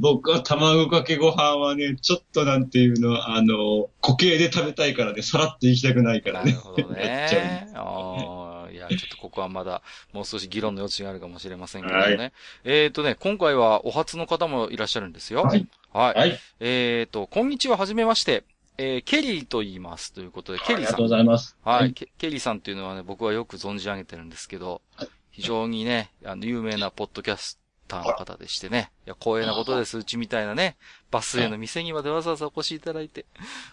[0.00, 6.52] 僕は卵かけご飯はね、ちょっとなんていうの、あの、固形で食べたいからね、さらっと行きたくないからね。
[6.52, 7.70] なるほどね。
[7.74, 9.82] ああ、いや、ちょっとここはまだ、
[10.12, 12.00] もう少し議論の余地があるかもしれませんけどね。
[12.02, 12.32] はい、
[12.64, 15.42] えっ、ー、とね、今回はお初の方もいらっしゃるんですよ。
[15.42, 15.66] はい。
[15.92, 16.18] はい。
[16.18, 18.42] はい、えっ、ー、と、こんにちは、はじめまして。
[18.78, 20.76] えー、ケリーと言いますということで、ケリーさん。
[20.76, 21.56] ありがとうございます。
[21.62, 22.08] はい、はい、ケ。
[22.18, 27.58] ケリーさんっていうのはね、僕はよく存じ上げてるんですけど、はい、非常にね、あの、有名なポッドキャス
[27.88, 29.98] ターの方でしてね、いや、光栄なことです。
[29.98, 30.76] うちみたいなね、
[31.10, 33.26] バスへの店にまでわざわざお越しいただいて、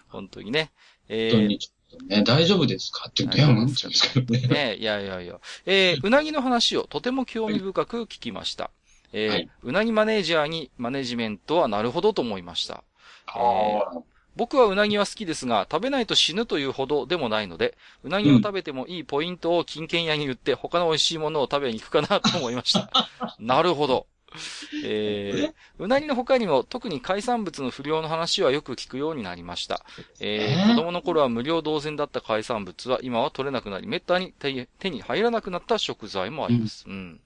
[0.08, 0.70] 本当にね。
[1.08, 1.58] えー、
[2.08, 4.48] ね、大丈夫ですかって電話もんちゃうんですけどね。
[4.48, 5.40] ね、いやいやいや。
[5.66, 8.70] えー、うなぎの話をとても興味深く聞きました。
[9.12, 12.84] えー、はい、うなぎマネージャーにマネジメントはなるほどと思いました。
[13.34, 14.02] えー、
[14.40, 22.90] 僕はうなぎは好きですが、食べないと死ぬというほどでもないので、うなぎを食べてもいいポイントを金券屋に売って、他の美味しいものを食べに行くかなと思いました。
[23.38, 24.06] なるほど。
[24.82, 29.84] えー、うなぎの他にも特に海産物の不良の話はよく聞くようになりました。
[30.20, 36.86] えー、子供の頃は無料同然だった海産物は今は取れなくなり、めったに手に入らなくなった食材もあります。
[36.88, 37.20] うん。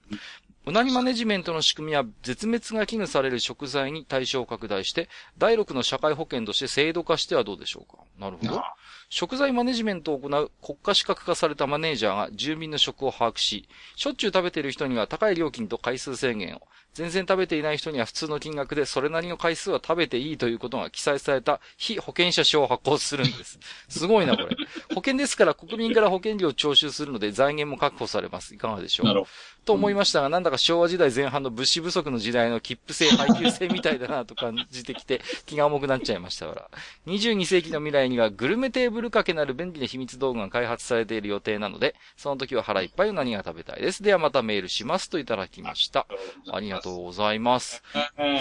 [0.67, 8.03] うなぎマネジメントの仕組みは絶滅が危惧される食材に対象を拡大して、第6の社会保険として制度化してはどうでしょうか。
[8.19, 8.63] なるほど。
[9.09, 16.61] 食材マネジメントを行う国家資格化されたマネージャーが住民の食を把握し、しょっちゅう食べている人には高い料金と回数制限を、
[16.95, 23.59] 全然食べていない人には普通の金額でそれなりの回数は食べていいということが記載された非保険者証を発行するんです。
[23.89, 24.55] すごいな、これ。
[24.89, 28.55] 保険ですから国民から保険料を徴収するので財源も確保されます。
[28.55, 29.05] いかがでしょう？
[29.07, 29.31] なるほど。
[29.65, 36.69] と思いましたが、なんだか昭和時代前半の物資不足の時代の切符制、配給制みたいだなと感じてきて、気が重くなっちゃいましたから。
[37.07, 44.03] 22世紀の未来にはグルメテーブルかけなる便利な秘密道具が開発されている予定なので、その時は腹いっぱい何が食べたいです。
[44.03, 46.05] ではまたメールしますといただきました。
[46.51, 47.83] ありがとうございます。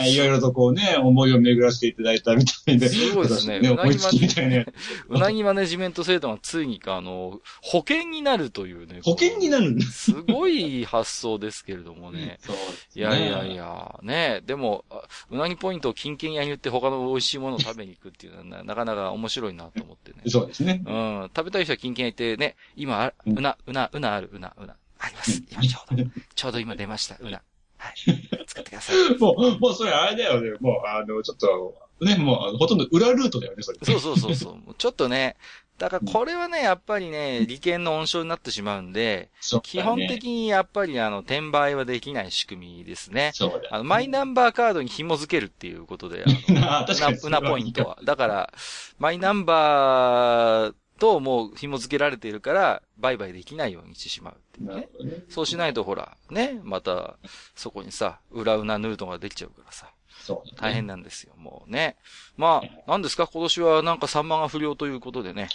[0.06, 2.88] いろいろとこうね、思いを巡らせていただいたみたいで。
[2.88, 3.60] すごいですね。
[3.60, 4.66] ねうなぎマネ、
[5.08, 9.00] うなぎマネジメント制度がついにか、あの、保険になるというね。
[9.02, 9.80] 保険になる。
[9.82, 12.38] すごい発想ですけれどもね。
[12.44, 12.62] そう、ね、
[12.94, 14.84] いやいやいや、ねでも、
[15.30, 20.18] うなぎポイントを金券屋に言って他の美味しいものを食べに行くっていうのはなかなか面白いなと思ってね。
[20.26, 20.82] そうですね。
[20.86, 21.30] うん。
[21.34, 24.76] 食べたい人は金券屋行ってね、今、うな、うな、うなある、うな、うな。
[24.98, 25.42] あります。
[25.50, 26.04] 今ちょうど、
[26.34, 27.42] ちょうど今出ました、うな。
[27.84, 28.46] はい。
[28.46, 28.96] 使ってください。
[29.20, 30.56] もう、もうそれあれだよね。
[30.60, 33.78] もう、あの、ちょっと、ね、もう、ほとんど裏ルートだよね、それ。
[33.82, 34.74] そうそうそうそう。
[34.78, 35.36] ちょっとね、
[35.76, 43.32] だからこれはね、やっぱりね、利権の温床になってしまうんで、ね、基本的にやっぱりあの、転売はできない仕組みですね。
[43.34, 46.86] そうだ、ね、あの、マイナンバーカードに紐付けるっていうことで、あの、 あ
[47.24, 47.98] うなポイントは。
[48.04, 48.52] だから、
[48.98, 54.88] マイナンバーともう紐付けられているから、売買できないようにしてしまうっていうね。
[55.04, 57.18] ねそうしないとほら、ね、また、
[57.54, 59.92] そこにさ、裏うなヌートができちゃうからさ。
[60.22, 61.96] そう、ね、大変なんですよ、もうね。
[62.38, 65.50] まあ、なんですか、今年はなんかサンマが不良ということでね。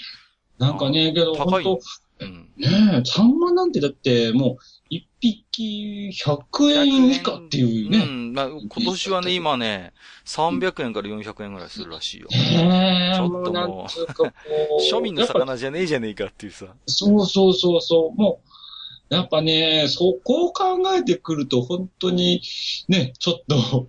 [0.60, 1.66] なんかね、けど、高い。
[1.66, 8.00] うん、ねえ、サンマなんてだって、もう、一匹100円以下っていうね。
[8.00, 9.94] うん、まあ、今年はね、今ね、
[10.26, 12.28] 300円から400円ぐらいするらしいよ。
[12.32, 16.66] へちょっともう、庶民の魚じゃねえじゃねえかっていうさ。
[16.88, 18.20] そうそうそうそう。
[18.20, 18.42] も
[19.12, 22.42] う、やっぱね、そこを考えてくると、本当に、
[22.88, 23.88] ね、ちょっと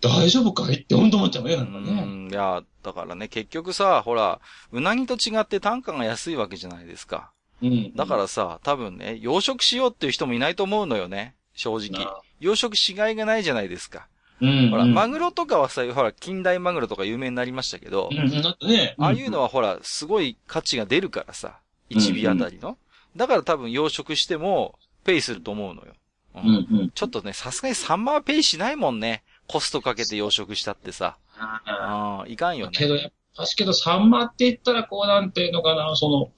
[0.00, 2.02] 大丈夫かいって本当思っちゃうね、なんかね。
[2.02, 4.40] うん、いや、だからね、結局さ、ほら、
[4.72, 7.32] うなぎと違って単価が安いわけじゃないですか。
[7.62, 7.94] うん。
[7.94, 12.06] だからさ、多分ね、養殖しようっていう人もいないと思うのよね、正直。
[12.40, 14.08] 養殖しがいがないじゃないですか。
[14.40, 21.58] うん、ほら、マグロとかはさ、ほら、近代マグロとか有名になりましたけど、うん、ね、ああいうのはほら、すごい価値が出るからさ、
[21.90, 22.78] 1尾あたりの。
[23.16, 25.94] だから多分養殖しても、ペイすると思うのよ。
[26.36, 26.48] うん。
[26.70, 29.24] うん、ちょっとね、さすがにサンマはペイしないもんね。
[29.48, 31.16] コストかけて養殖したってさ。
[31.38, 32.72] ああ、いかんよね。
[32.74, 36.30] けど、やっぱしけど、サンマって言ったら、こう、なんていうのかな、その、まあ、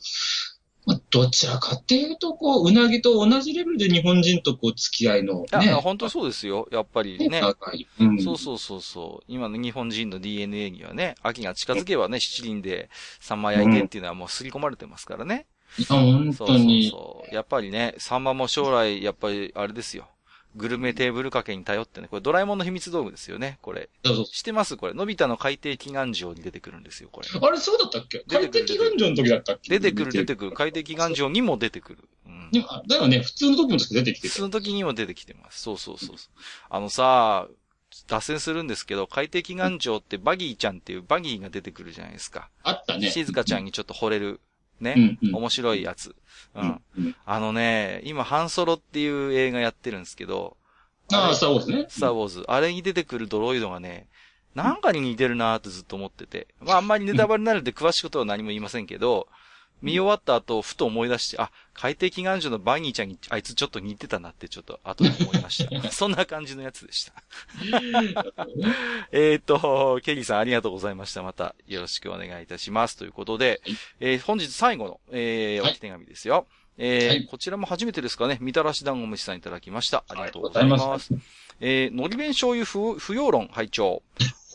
[1.10, 5.64] どちらかっていうと、こう、うなぎと同じレベルで日本人とこう、付き合いの、ね。
[5.64, 6.68] いや、本当そうですよ。
[6.70, 7.42] やっぱりね。
[7.98, 9.24] うん、そうそうそうそう。
[9.26, 15.46] 今の日本人の DNA にはね、秋が近づけばね、七輪でサンマ焼いてっていうのはもう刷り込まれてますからね。
[15.78, 16.90] いや、本当に。
[16.90, 17.34] そうそうそう。
[17.34, 20.08] やっぱりね、サンマも将来、やっぱり、あれですよ。
[20.56, 23.88] グルメテーブル掛けに頼ってね、これドラえもんの秘密道具ですよね、これ。
[24.04, 24.24] そうそう。
[24.26, 24.76] 知ってます？
[24.76, 24.94] これ。
[24.94, 27.28] のび太の海底祈願城に出てくるんですよ、これ。
[27.28, 28.24] あれ、そうだったっけ？
[28.28, 29.78] 海底祈願城の時だったっけ？
[29.78, 30.52] 出てくる、出てくる。
[30.52, 32.08] 海底祈願城にも出てくる。
[32.26, 32.50] うん。
[32.88, 35.60] だよね、普通の時も出てきて普通の時にも出てきてます。
[35.60, 36.16] そうそうそう
[36.68, 37.46] あのさ、
[38.08, 42.50] 脱線するんですけど、海底祈願城ってバギーちゃんっていうバギーが出てくるじゃないですか。
[42.62, 43.10] あったね。
[43.10, 44.40] 静香ちゃんにちょっと惚れる、
[44.80, 46.10] ね、うんうん面白いやつ。
[46.54, 46.60] う。
[46.60, 50.56] うんんうんあのね、今、ハンソロっていう映画やってるんですけど、
[51.12, 51.86] ああ、スターウォーズね。
[51.88, 52.44] スターウォーズ。
[52.46, 54.08] あれに出てくるドロイドがね、
[54.54, 56.48] なんかに似てるなーってずっと思ってて。
[56.60, 59.28] まあ、あんまりネタバレになるんで詳しいことは何も言いませんけど、
[59.82, 65.90] 見終わった後、ふと思い出して、あ、海底祈願所のバニーちゃんに、あいつちょっと似てたなってちょっと後で思いました。
[65.92, 67.12] そんな感じのやつでした。
[69.12, 71.22] えっと、ケリーさんありがとうございました。
[71.22, 72.96] またよろしくお願いいたします。
[72.96, 76.46] ということで、はいえー本日最後の、えー、はいお手紙ですよ。
[76.78, 80.04] えーはいこちらも初めてですかね、みたらし団子虫さんいただきました。
[80.08, 80.80] ありがとうごあざいます。
[80.80, 81.18] りがとうござい
[81.62, 84.02] えー、のり弁醤油不不要論拝聴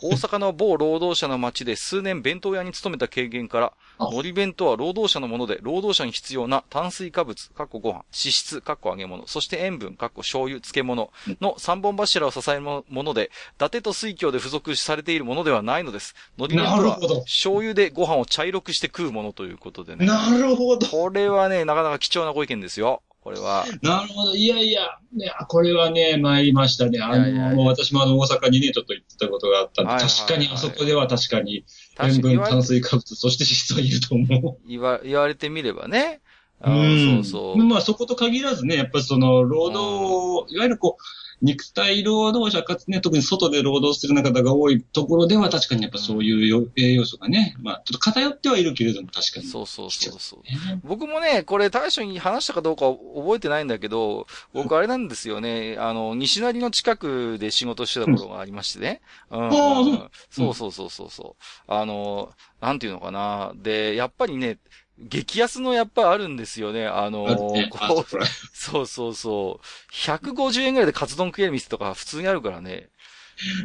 [0.02, 16.14] 大阪の某労働者の町で数年弁当屋に勤めた経験から、あのり弁とは労働者のもので、労働者に必要な炭水化物、かっこご飯、脂質、かっこ揚げ物、そして塩分、かっこ醤油、漬物の三本柱を支えるもので、伊達と水郷で付属されているものではないのです。
[16.38, 20.06] のり弁とは醤油でご飯を茶色くして食うものということでね。
[20.06, 20.88] なるほど。
[20.88, 23.02] これはね、なかなか貴重なご意見ですよ。
[23.26, 23.66] これは。
[23.82, 24.36] なるほど。
[24.36, 27.00] いやいや、ね、これはね、参りましたね。
[27.02, 31.66] あの、いやいや私もあの、大阪にね、ちょっと行ってたことがあったんで、はいはいはい確かにあそこでは確かに、
[32.00, 36.22] 塩分、炭水化物、そして脂質はいると思言わ言われてみればね。
[36.62, 36.70] う。
[36.70, 37.64] あーそうそう。
[37.64, 41.04] まあ、そこと限らずね、やっぱりその、労働、いわゆるこう、
[41.46, 49.46] 肉体労働者かつね、特に外で労働するような方が多いところでは確かにやっぱそういうよ栄養素がね、まあ、ちょっと偏ってはいるけれども確かに。
[49.46, 50.40] そうそうそうそう。
[50.44, 59.02] ね僕もね、これ大将に話したかどうか覚えてないんだけど、僕あれなんですよね、 あの、西成の近くで仕事してた頃がありましてね。
[59.30, 61.44] うんうんそうそうそうそうそう。
[61.68, 63.54] あの、なんていうのかな。
[63.56, 64.58] で、やっぱりね、
[64.98, 66.88] 激安のやっぱあるんですよね。
[66.88, 69.94] あのあるねあこう そうそうそう。
[69.94, 72.90] 150円ぐらいでカツ丼食える店とか普通にあるからね。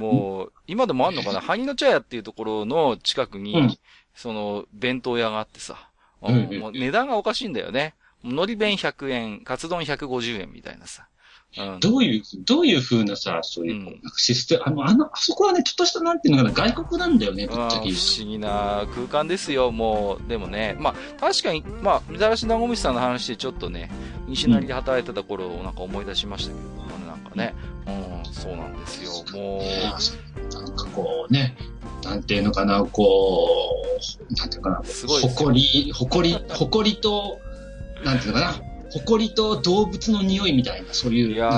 [0.01, 1.41] もう、今でもあんのかな？
[1.41, 3.79] ハニの茶屋っていうところの近くに、うん
[4.15, 5.89] その、弁当屋があってさ。
[6.23, 7.95] うんうんもう値段がおかしいんだよね。
[8.23, 11.07] 海苔弁100円、カツ丼150円みたいなさ。
[11.59, 11.81] うん。
[11.81, 20.29] どういう、どういう風なさ、そういう、なんかシステム、あの、あの、あそこはね、ちょっとした、なんていうのかな、外国なんだよね、ぶっちゃけ不思議な空間ですよ、もう。
[20.29, 23.91] でもね、まあ、確かに、まあ、みたらし団子虫さんの話でちょっとね、
[24.29, 27.55] 西成で働いてた頃をなんか思い出しましたけど、なんかね、
[27.87, 29.11] うん、そうなんですよ。
[29.33, 29.93] もね
[30.53, 31.57] なんかこうね、
[32.05, 33.75] なんていうのかな、こ
[34.31, 37.41] う、なんていうのかな、すごい誇り、誇り、誇りと、
[38.05, 41.29] なんていうのかな、誇りと動物の匂いみたいな、そういう。
[41.31, 41.51] う、いや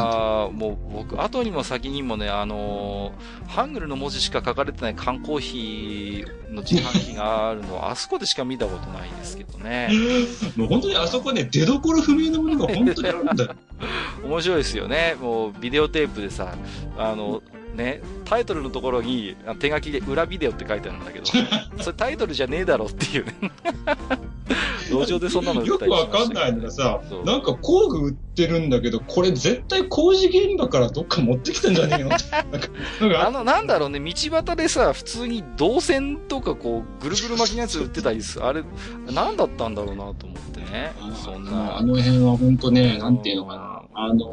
[0.52, 9.90] もう僕、後にも先にもね、あのーハングルの文字しか書かれてない缶コーヒーの自販機があるのは、 あそこでしか見たことないですけどね。
[10.56, 13.54] もう本当にあそこね、出所不明のものが本当にあるんだよ。
[14.24, 15.16] 面白いですよね。
[15.20, 16.54] もう、ビデオテープでさ、
[16.96, 17.42] あの、
[17.74, 21.26] ね、タイトルのところにあ手書きで裏ビデオって書いてあるんだけど、
[21.80, 23.34] それタイトルじゃねえだろっていうね。
[24.90, 32.68] 路上でそんなの売よくわかんないのがさなんか工具売ってるんだけど、これ絶対工事現場からどっか持ってきたんじゃねえのってなんか
[33.00, 38.46] なんかあの、なんだろうね、道端でさ、普通に銅線とかこう、ぐるぐる巻きのやつ売ってたりする。
[38.46, 38.64] あれ、
[39.10, 40.92] なんだったんだろうなと思ってね。
[41.22, 41.78] そんな。
[41.78, 43.81] あの辺は本当ね、なんていうのかな。
[43.94, 44.32] あの、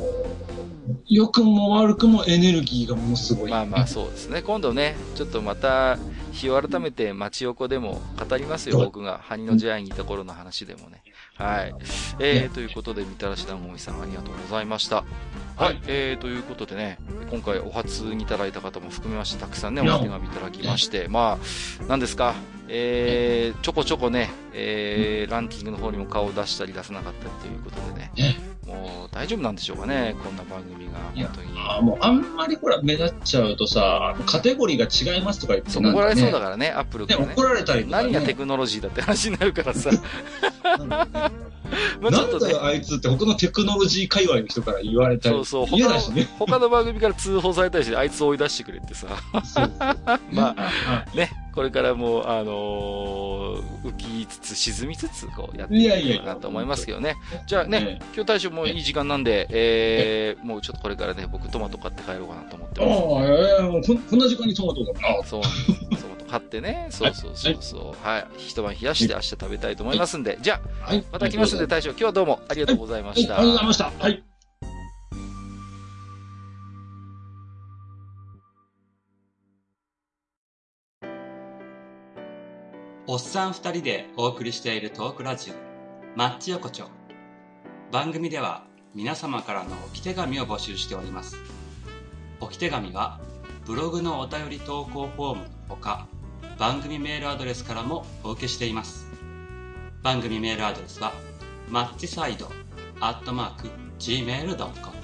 [1.08, 3.52] 良くも悪くもエネルギーがものすごい。
[3.52, 4.41] まあまあそうですね。
[4.41, 5.98] 今度ね、ちょっとまた、
[6.32, 9.19] 日を改めて町横でも語りますよ、はい僕が。
[9.19, 11.02] ハニのジャイにいた頃の話でもね。
[11.36, 11.76] はい。
[12.19, 14.98] えー、ということで、みたらし団子みさんありがとうございました。
[14.98, 15.04] は
[15.58, 15.80] はいい。
[15.88, 16.98] えー、ということでね、
[17.30, 21.38] 今回お初にいただいた方も含めまして、たくさんね、お手紙いただきまして、ま
[21.82, 22.36] あ、なんですか、
[22.69, 31.49] えー、ちょこちょこね、えー、ランキングの方にも顔を出したり出さなかったりということでね、ねもう大丈夫なんでしょうかね、こんな番組が、本当に。
[31.58, 37.34] あもうあんまりほら目立っちゃうとさ、カテゴリーが違いますとか言ってそうなん怒られそうだねからね、アップルね、からね。
[37.34, 38.03] 怒られたりとか、ね。
[38.03, 39.89] 何がテクノロジーだって話になるからさ。
[42.02, 45.36] まあちなんょっとねだよ、あいつって他のテクノロジー界隈の人から言われたり。
[45.36, 49.08] そうそう、他の嫌だしね。、他の番組から通報されたりして、あいつ追い出してくれってさ。
[49.43, 49.72] そう
[50.32, 57.15] まあ、 ね、これからも、あのー浮きつつ、沈みつつ、こう、やっていけたらなと思いますけどね。
[57.48, 63.32] じゃあね、ね今日大将もういい時間なんで、えー、もうちょっとこれからね、僕トマト買って帰ろうかなと思ってあます。
[63.32, 65.24] あ、いやいやもうこんな時間にトマトだな。
[65.24, 66.04] そうなんです。
[66.04, 68.08] トマト買ってね、そうそうそうそう。
[68.08, 68.28] はい。
[68.38, 71.04] 一晩冷やして明日食べたいと思いますんで、じゃあ、はい。
[71.12, 73.39] また来ますんで、大将、今日はどうもありがとうございまはい、した。
[73.39, 74.04] ありがとうございました。
[74.04, 74.24] はい。
[83.12, 85.54] おっさん二人でお送りしているトークラジオ、
[86.15, 86.86] マッチ横丁。
[87.92, 91.36] 番組では皆様からの置き手紙を募集しております。
[92.40, 93.19] 置き手紙は、
[93.65, 96.08] ブログのお便り投稿フォームのほか、
[96.60, 99.07] 番組メールアドレスからもお受けしています。
[100.03, 101.13] 番組メールアドレスは、
[101.69, 102.51] マッチサイド
[102.99, 104.99] アットマーク gmail.com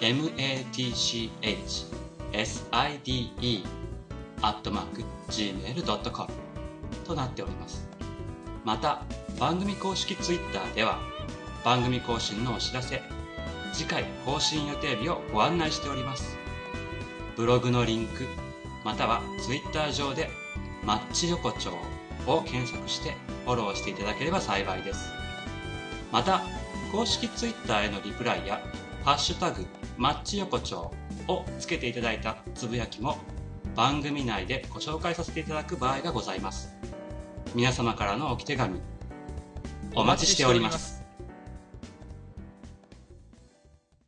[0.00, 1.24] matchside
[4.40, 6.32] アットマーク gmail.com
[7.04, 7.88] となっております。
[8.64, 9.02] また、
[9.40, 11.00] 番組公式ツイッターでは、
[11.64, 13.02] 番組更新のお知らせ、
[13.72, 16.38] 次回更新予定日をご案内しております。
[17.36, 18.24] ブログのリンク、
[18.88, 20.30] またはツイッター上で、
[20.82, 21.72] マッチ横丁
[22.26, 23.14] を検索して
[23.44, 25.12] フォローしていただければ幸いです。
[26.10, 26.40] また、
[26.90, 28.62] 公式ツイッターへのリプライや、
[29.04, 29.66] ハッシュタグ、
[29.98, 30.90] マッチ横丁
[31.26, 33.18] をつけていただいたつぶやきも、
[33.76, 36.74] 番組内でご紹介させていただく場合がございます。
[37.54, 38.80] 皆様からのおき手紙、
[39.94, 40.97] お待ちしております。